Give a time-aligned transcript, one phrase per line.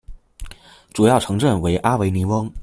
[0.93, 2.51] 主要城镇为阿维尼翁。